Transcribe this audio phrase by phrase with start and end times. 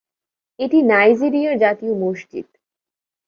[0.59, 2.47] এটি নাইজেরিয়ার জাতীয় মসজিদ।